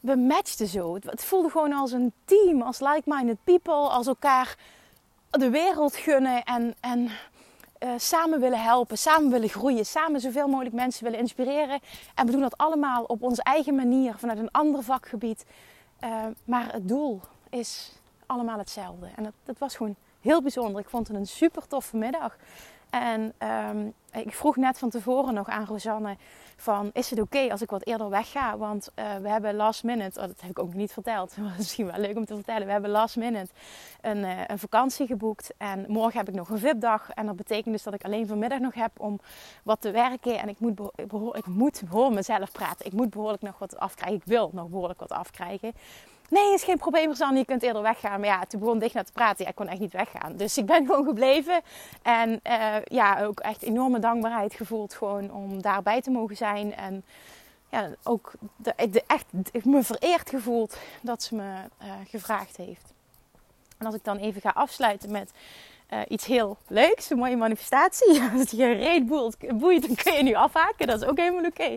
[0.00, 0.94] We matchten zo.
[0.94, 4.56] Het voelde gewoon als een team, als like-minded people, als elkaar
[5.30, 7.10] de wereld gunnen en, en
[7.84, 11.80] uh, samen willen helpen, samen willen groeien, samen zoveel mogelijk mensen willen inspireren.
[12.14, 15.44] En we doen dat allemaal op onze eigen manier, vanuit een ander vakgebied.
[16.04, 17.92] Uh, maar het doel is
[18.26, 19.08] allemaal hetzelfde.
[19.16, 20.80] En dat, dat was gewoon heel bijzonder.
[20.80, 22.36] Ik vond het een super toffe middag.
[22.90, 23.32] En
[23.70, 26.16] um, ik vroeg net van tevoren nog aan Rosanne
[26.56, 26.90] van...
[26.92, 28.58] is het oké als ik wat eerder wegga?
[28.58, 30.20] Want uh, we hebben last minute...
[30.20, 31.36] Oh, dat heb ik ook niet verteld.
[31.56, 32.66] Misschien wel leuk om te vertellen.
[32.66, 33.52] We hebben last minute
[34.00, 35.52] een, uh, een vakantie geboekt.
[35.56, 37.10] En morgen heb ik nog een VIP-dag.
[37.10, 39.20] En dat betekent dus dat ik alleen vanmiddag nog heb om
[39.62, 40.38] wat te werken.
[40.38, 40.80] En ik moet,
[41.32, 42.86] ik moet hoor mezelf praten.
[42.86, 44.16] Ik moet behoorlijk nog wat afkrijgen.
[44.16, 45.72] Ik wil nog behoorlijk wat afkrijgen.
[46.30, 47.38] Nee, is geen probleem, Rosanne.
[47.38, 48.20] Je kunt eerder weggaan.
[48.20, 49.44] Maar ja, toen begon dicht naar te praten.
[49.44, 50.36] Ja, ik kon echt niet weggaan.
[50.36, 51.60] Dus ik ben gewoon gebleven.
[52.02, 56.74] En uh, ja, ook echt enorme dankbaarheid gevoeld gewoon om daarbij te mogen zijn.
[56.74, 57.04] En
[57.68, 62.92] ja, ook de, echt me vereerd gevoeld dat ze me uh, gevraagd heeft.
[63.78, 65.32] En als ik dan even ga afsluiten met
[65.92, 68.20] uh, iets heel leuks, een mooie manifestatie.
[68.38, 70.86] Als je reet boeit, boeit, dan kun je nu afhaken.
[70.86, 71.76] Dat is ook helemaal oké.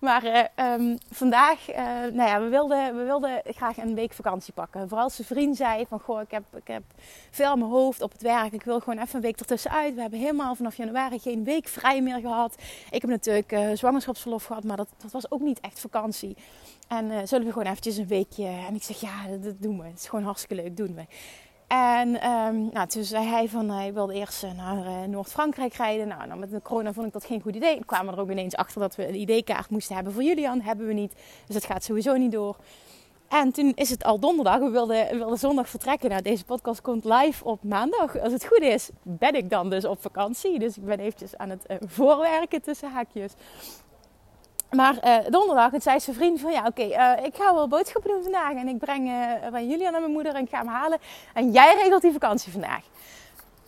[0.00, 1.76] Maar uh, um, vandaag, uh,
[2.12, 4.88] nou ja, we wilden, we wilden graag een week vakantie pakken.
[4.88, 6.82] Vooral als zijn vriend zei van, goh, ik heb, ik heb
[7.30, 8.52] veel aan mijn hoofd op het werk.
[8.52, 9.94] Ik wil gewoon even een week ertussenuit.
[9.94, 12.54] We hebben helemaal vanaf januari geen week vrij meer gehad.
[12.90, 16.36] Ik heb natuurlijk zwangerschapsverlof gehad, maar dat, dat was ook niet echt vakantie.
[16.88, 18.46] En zullen we gewoon eventjes een weekje...
[18.46, 19.86] En ik zeg, ja, dat, dat doen we.
[19.86, 21.04] Het is gewoon hartstikke leuk, doen we.
[21.70, 26.08] En um, nou, toen zei hij van hij wilde eerst eh, naar uh, Noord-Frankrijk rijden.
[26.08, 27.78] Nou, nou, met de corona vond ik dat geen goed idee.
[27.78, 30.60] We kwamen er ook ineens achter dat we een ID-kaart moesten hebben voor Julian.
[30.60, 31.14] Hebben we niet.
[31.46, 32.56] Dus dat gaat sowieso niet door.
[33.28, 34.58] En toen is het al donderdag.
[34.58, 36.10] We wilden, we wilden zondag vertrekken.
[36.10, 38.18] Nou, deze podcast komt live op maandag.
[38.18, 40.58] Als het goed is, ben ik dan dus op vakantie.
[40.58, 43.32] Dus ik ben eventjes aan het voorwerken tussen haakjes.
[44.70, 48.10] Maar uh, donderdag het zei zijn vriend van ja oké, uh, ik ga wel boodschappen
[48.10, 48.54] doen vandaag.
[48.54, 50.98] En ik breng uh, bij Julia naar mijn moeder en ik ga hem halen.
[51.34, 52.82] En jij regelt die vakantie vandaag.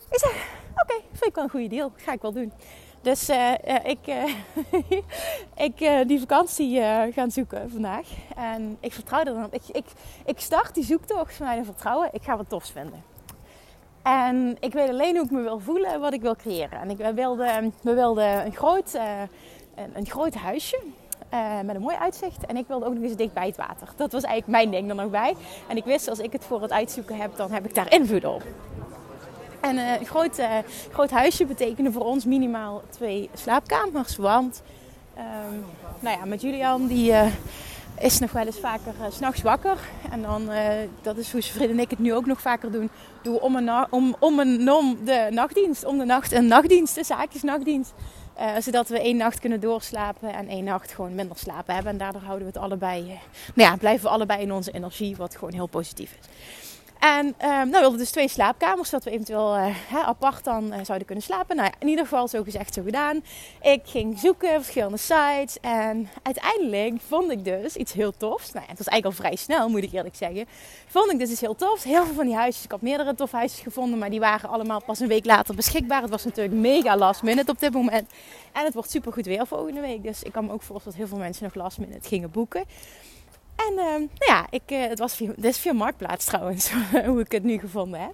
[0.09, 1.91] Ik zeg oké, vind ik wel een goede deal.
[1.95, 2.53] Ga ik wel doen.
[3.01, 3.29] Dus
[3.83, 3.99] ik,
[5.67, 8.07] ik die vakantie gaan zoeken vandaag.
[8.35, 9.53] En ik vertrouw er dan op.
[9.53, 9.85] Ik, ik,
[10.25, 12.09] ik start die zoektocht vanuit een vertrouwen.
[12.11, 13.03] Ik ga wat tofs vinden.
[14.03, 16.79] En ik weet alleen hoe ik me wil voelen en wat ik wil creëren.
[16.79, 18.99] En ik, we, wilden, we wilden een, groot,
[19.75, 20.79] een, een groot huisje.
[21.63, 22.45] met een mooi uitzicht.
[22.45, 23.87] En ik wilde ook nog eens dicht bij het water.
[23.95, 25.35] Dat was eigenlijk mijn ding er nog bij.
[25.67, 28.25] En ik wist als ik het voor het uitzoeken heb, dan heb ik daar invloed
[28.25, 28.43] op.
[29.63, 30.57] En uh, een groot, uh,
[30.91, 34.15] groot huisje betekende voor ons minimaal twee slaapkamers.
[34.15, 34.61] Want
[35.17, 35.65] um,
[35.99, 37.13] nou ja, met Julian, die
[37.99, 39.77] is nog wel eens vaker s s'nachts wakker.
[40.11, 40.49] En dan,
[41.01, 42.89] dat is hoe zijn vriend en ik het nu ook nog vaker doen,
[43.21, 45.85] doen we om en om, om, en om de nachtdienst.
[45.85, 47.93] Om de nacht een nachtdienst, de zaakjes nachtdienst.
[48.59, 51.91] Zodat we één nacht kunnen doorslapen en één nacht gewoon minder slapen hebben.
[51.91, 53.03] En daardoor houden we het allebei,
[53.53, 56.27] nou ja, blijven we allebei in onze energie, wat gewoon heel positief is.
[57.03, 59.75] En um, nou, we wilden dus twee slaapkamers, zodat we eventueel uh,
[60.07, 61.55] apart dan uh, zouden kunnen slapen.
[61.55, 63.23] Nou ja, in ieder geval zo gezegd, zo gedaan.
[63.61, 65.59] Ik ging zoeken, verschillende sites.
[65.61, 68.51] En uiteindelijk vond ik dus iets heel tofs.
[68.51, 70.45] Nou ja, het was eigenlijk al vrij snel, moet ik eerlijk zeggen.
[70.87, 71.83] Vond ik dus iets heel tofs.
[71.83, 72.63] Heel veel van die huisjes.
[72.63, 76.01] Ik had meerdere tof huisjes gevonden, maar die waren allemaal pas een week later beschikbaar.
[76.01, 78.11] Het was natuurlijk mega last minute op dit moment.
[78.51, 80.03] En het wordt super goed weer volgende week.
[80.03, 82.63] Dus ik kan me ook voorstellen dat heel veel mensen nog last minute gingen boeken.
[83.55, 86.71] En uh, nou ja, ik, uh, het was via, dit is via Marktplaats trouwens,
[87.05, 88.13] hoe ik het nu gevonden heb.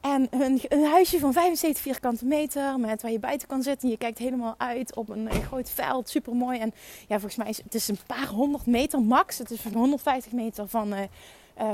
[0.00, 3.88] En een, een, huisje van 75 vierkante meter, met waar je buiten kan zitten.
[3.88, 6.58] Je kijkt helemaal uit op een, een groot veld, super mooi.
[6.58, 9.38] En ja, volgens mij is het is een paar honderd meter max.
[9.38, 11.00] Het is van 150 meter van, uh,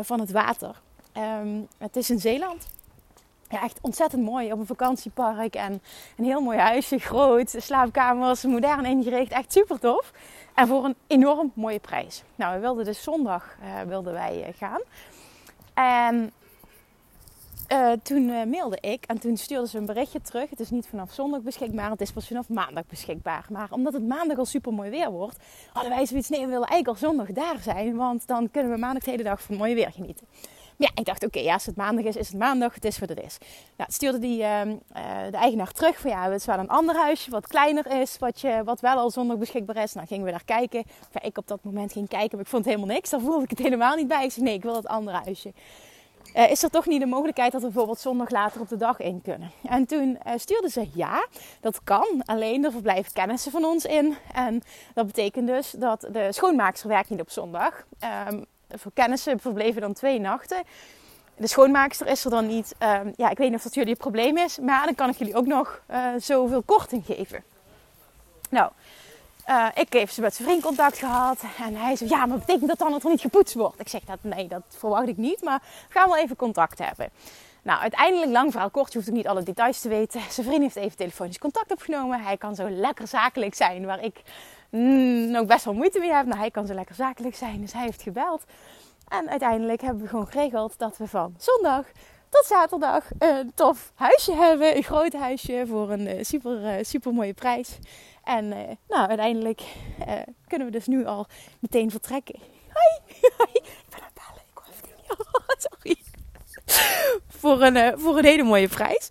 [0.02, 0.80] van het water.
[1.16, 2.66] Um, het is in Zeeland.
[3.48, 5.54] Ja, echt ontzettend mooi op een vakantiepark.
[5.54, 5.83] En
[6.16, 9.33] een heel mooi huisje, groot, slaapkamers, modern ingericht.
[9.33, 10.12] Echt super tof.
[10.54, 12.22] En voor een enorm mooie prijs.
[12.35, 14.80] Nou, we wilden dus zondag uh, wilden wij uh, gaan.
[15.74, 16.33] En
[17.72, 20.50] uh, toen mailde ik en toen stuurde ze een berichtje terug.
[20.50, 23.46] Het is niet vanaf zondag beschikbaar, het is pas vanaf maandag beschikbaar.
[23.50, 25.38] Maar omdat het maandag al super mooi weer wordt,
[25.72, 26.28] hadden wij zoiets.
[26.28, 29.22] Nee, we willen eigenlijk al zondag daar zijn, want dan kunnen we maandag de hele
[29.22, 30.26] dag van mooi weer genieten.
[30.76, 32.74] Ja, ik dacht, oké, ja, als het maandag is, is het maandag.
[32.74, 33.38] Het is wat het is.
[33.76, 34.74] Nou, stuurde die, uh, uh,
[35.30, 38.40] de eigenaar terug van ja, het is wel een ander huisje wat kleiner is, wat,
[38.40, 39.92] je, wat wel al zondag beschikbaar is.
[39.92, 40.82] Nou, gingen we daar kijken.
[41.12, 43.10] Ja, ik op dat moment ging kijken, maar ik vond helemaal niks.
[43.10, 44.24] Daar voelde ik het helemaal niet bij.
[44.24, 45.52] Ik zei, nee, ik wil het andere huisje.
[46.37, 48.98] Uh, is er toch niet de mogelijkheid dat we bijvoorbeeld zondag later op de dag
[48.98, 49.50] in kunnen?
[49.62, 51.26] En toen uh, stuurde ze ja,
[51.60, 52.22] dat kan.
[52.24, 54.16] Alleen er verblijven kennissen van ons in.
[54.32, 54.62] En
[54.94, 57.84] dat betekent dus dat de schoonmaakster werkt niet op zondag.
[58.28, 60.62] Um, voor kennissen verbleven dan twee nachten.
[61.37, 62.74] De schoonmaakster is er dan niet.
[62.79, 64.59] Um, ja, ik weet niet of dat jullie een probleem is.
[64.59, 67.44] Maar dan kan ik jullie ook nog uh, zoveel korting geven.
[68.50, 68.70] Nou,
[69.48, 71.42] uh, ik heb ze met zijn vriend contact gehad.
[71.59, 73.81] En hij zei, ja, maar betekent dat dan dat er niet gepoetst wordt?
[73.81, 75.42] Ik zeg, dat, nee, dat verwacht ik niet.
[75.42, 77.11] Maar we gaan wel even contact hebben.
[77.64, 80.20] Nou, uiteindelijk, lang verhaal kort, je hoeft ook niet alle details te weten.
[80.31, 82.22] Zijn vriend heeft even telefonisch contact opgenomen.
[82.22, 84.22] Hij kan zo lekker zakelijk zijn, waar ik
[84.70, 86.27] mm, ook best wel moeite mee heb.
[86.27, 88.44] Nou, hij kan zo lekker zakelijk zijn, dus hij heeft gebeld.
[89.09, 91.87] En uiteindelijk hebben we gewoon geregeld dat we van zondag
[92.29, 94.77] tot zaterdag een tof huisje hebben.
[94.77, 97.79] Een groot huisje voor een uh, super, uh, super mooie prijs.
[98.24, 99.62] En uh, nou, uiteindelijk
[100.46, 101.27] kunnen we dus nu al
[101.59, 102.38] meteen vertrekken.
[102.72, 103.18] Hoi,
[103.53, 104.42] ik ben aan het bellen.
[104.53, 105.62] Ik hoef niet.
[105.70, 107.22] sorry.
[107.44, 109.09] Voor, een, voor een hele mooie prijs.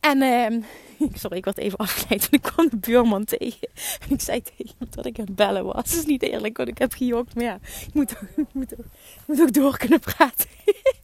[0.00, 0.60] En ehm,
[1.22, 3.68] sorry, ik werd even afgeleid en ik kwam de buurman tegen.
[4.00, 5.74] En ik zei tegen hem dat ik aan bellen was.
[5.74, 7.34] Dat is niet eerlijk, want ik heb gejokt.
[7.34, 8.78] Maar ja, ik moet, ik moet, ik
[9.26, 10.48] moet ook door kunnen praten.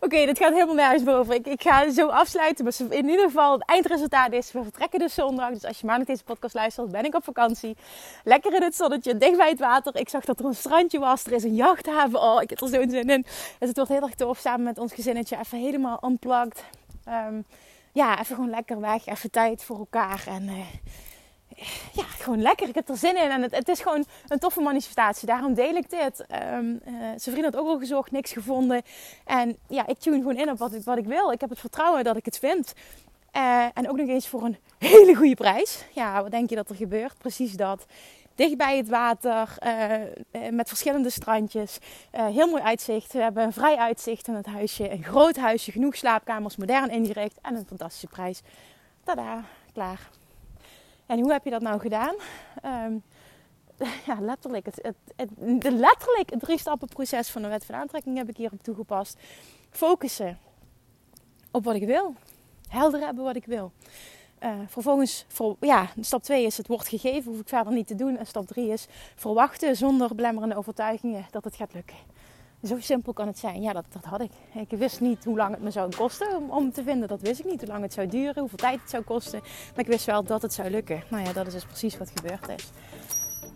[0.00, 1.34] Oké, dit gaat helemaal nergens boven.
[1.34, 2.64] Ik, ik ga zo afsluiten.
[2.64, 5.50] Maar in ieder geval, het eindresultaat is: we vertrekken dus zondag.
[5.50, 7.76] Dus als je maandag deze podcast luistert, ben ik op vakantie.
[8.24, 9.96] Lekker in het zonnetje, dicht bij het water.
[9.96, 11.24] Ik zag dat er een strandje was.
[11.24, 12.20] Er is een jachthaven.
[12.20, 13.22] Oh, ik heb er zo'n zin in.
[13.58, 15.38] Dus het wordt heel erg tof samen met ons gezinnetje.
[15.38, 16.64] Even helemaal unplugged.
[17.08, 17.44] Um,
[17.92, 19.06] ja, even gewoon lekker weg.
[19.06, 20.24] Even tijd voor elkaar.
[20.26, 20.66] En uh,
[21.92, 22.68] ja, gewoon lekker.
[22.68, 23.30] Ik heb er zin in.
[23.30, 25.26] En het, is gewoon een toffe manifestatie.
[25.26, 26.24] Daarom deel ik dit.
[26.52, 26.80] Um,
[27.16, 28.82] vriend had ook al gezocht, niks gevonden.
[29.24, 31.32] En ja, ik tune gewoon in op wat ik, wat ik wil.
[31.32, 32.72] Ik heb het vertrouwen dat ik het vind.
[33.36, 35.84] Uh, en ook nog eens voor een hele goede prijs.
[35.92, 37.18] Ja, wat denk je dat er gebeurt?
[37.18, 37.86] Precies dat
[38.34, 41.78] dicht bij het water, uh, met verschillende strandjes.
[42.10, 43.12] Heel mooi uitzicht.
[43.12, 44.90] We hebben een vrij uitzicht in het huisje.
[44.90, 48.40] Een groot huisje, genoeg slaapkamers, modern ingericht en een fantastische prijs.
[49.04, 50.08] Tada, klaar.
[51.06, 52.14] En hoe heb je dat nou gedaan?
[52.64, 53.02] Um,
[54.06, 54.66] ja, letterlijk.
[54.66, 55.30] Het, het,
[55.72, 59.18] letterlijk drie stappen proces van de wet van aantrekking heb ik hierop toegepast.
[59.70, 60.38] Focussen
[61.50, 62.14] op wat ik wil.
[62.68, 63.72] Helder hebben wat ik wil.
[64.42, 67.94] Uh, vervolgens, voor, ja, stap 2 is het wordt gegeven, hoef ik verder niet te
[67.94, 68.16] doen.
[68.18, 71.96] En stap 3 is verwachten zonder belemmerende overtuigingen dat het gaat lukken.
[72.66, 73.62] Zo simpel kan het zijn.
[73.62, 74.30] Ja, dat, dat had ik.
[74.68, 77.08] Ik wist niet hoe lang het me zou kosten om, om te vinden.
[77.08, 77.60] Dat wist ik niet.
[77.60, 79.40] Hoe lang het zou duren, hoeveel tijd het zou kosten.
[79.42, 81.02] Maar ik wist wel dat het zou lukken.
[81.10, 82.70] Nou ja, dat is dus precies wat gebeurd is.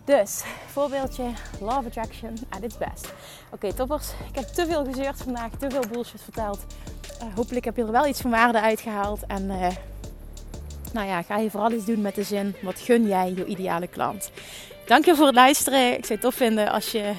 [0.05, 1.23] Dus, voorbeeldje,
[1.61, 3.13] Love Attraction at its best.
[3.51, 4.11] Oké, toppers.
[4.29, 6.59] Ik heb te veel gezeurd vandaag, te veel bullshit verteld.
[7.21, 9.25] Uh, hopelijk heb je er wel iets van waarde uitgehaald.
[9.27, 9.67] En uh,
[10.93, 13.87] nou ja, ga je vooral iets doen met de zin, wat gun jij je ideale
[13.87, 14.31] klant?
[14.89, 15.87] Dank je voor het luisteren.
[15.93, 17.13] Ik zou het tof vinden als je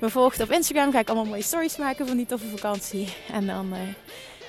[0.00, 0.92] me volgt op Instagram.
[0.92, 3.08] Ga ik allemaal mooie stories maken van die toffe vakantie.
[3.32, 3.78] En dan uh,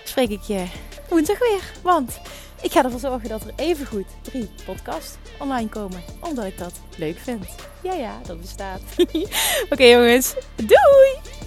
[0.04, 0.66] spreek ik je
[1.10, 1.72] woensdag weer.
[1.82, 2.20] Want
[2.62, 6.04] ik ga ervoor zorgen dat er evengoed drie podcasts online komen.
[6.20, 7.46] Omdat ik dat leuk vind.
[7.84, 8.82] Ja, ja, dat bestaat.
[9.72, 11.47] Oké jongens, doei!